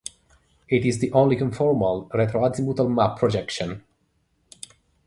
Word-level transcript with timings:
It 0.67 0.83
is 0.83 0.97
the 0.97 1.11
only 1.11 1.35
conformal, 1.37 2.09
retroazimuthal 2.09 2.91
map 2.91 3.19
projection. 3.19 3.83